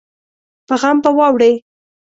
په 0.67 0.75
غم 0.81 0.97
به 1.03 1.09
واوړې 1.17 1.53